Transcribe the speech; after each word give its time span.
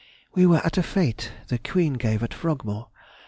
_—We 0.35 0.47
were 0.47 0.65
at 0.65 0.79
a 0.79 0.81
fête 0.81 1.29
the 1.49 1.59
Queen 1.59 1.93
gave 1.93 2.23
at 2.23 2.33
Frogmore. 2.33 2.87